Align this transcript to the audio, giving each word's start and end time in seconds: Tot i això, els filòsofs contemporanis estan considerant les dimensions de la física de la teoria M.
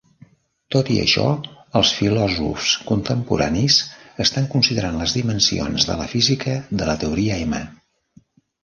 Tot 0.75 0.87
i 0.93 0.95
això, 1.01 1.25
els 1.79 1.91
filòsofs 1.97 2.71
contemporanis 2.93 3.77
estan 4.27 4.51
considerant 4.57 5.01
les 5.03 5.15
dimensions 5.21 5.87
de 5.93 6.03
la 6.03 6.11
física 6.17 6.59
de 6.83 6.91
la 6.93 6.99
teoria 7.07 7.41
M. 7.51 7.65